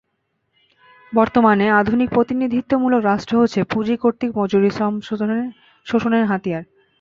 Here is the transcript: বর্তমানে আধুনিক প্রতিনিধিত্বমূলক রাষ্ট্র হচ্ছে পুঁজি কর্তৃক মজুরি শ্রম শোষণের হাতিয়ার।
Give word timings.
বর্তমানে 1.13 1.65
আধুনিক 1.79 2.09
প্রতিনিধিত্বমূলক 2.13 3.01
রাষ্ট্র 3.03 3.33
হচ্ছে 3.41 3.59
পুঁজি 3.63 3.95
কর্তৃক 3.97 4.31
মজুরি 4.37 4.69
শ্রম 4.69 4.93
শোষণের 5.85 6.25
হাতিয়ার। 6.25 6.63